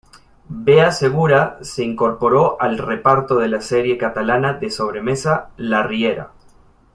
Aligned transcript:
Bea 0.49 0.91
Segura 0.91 1.59
se 1.61 1.83
incorporó 1.83 2.59
al 2.59 2.79
reparto 2.79 3.35
de 3.35 3.49
la 3.49 3.61
serie 3.61 3.99
catalana 3.99 4.53
de 4.53 4.71
sobremesa 4.71 5.51
"La 5.57 5.83
Riera". 5.83 6.31